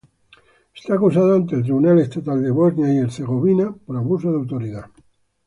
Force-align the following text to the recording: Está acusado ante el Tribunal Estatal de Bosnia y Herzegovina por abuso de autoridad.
Está 0.73 0.95
acusado 0.95 1.35
ante 1.35 1.53
el 1.55 1.61
Tribunal 1.61 1.99
Estatal 1.99 2.41
de 2.41 2.49
Bosnia 2.49 2.91
y 2.91 2.97
Herzegovina 2.97 3.71
por 3.85 3.97
abuso 3.97 4.31
de 4.31 4.37
autoridad. 4.37 4.89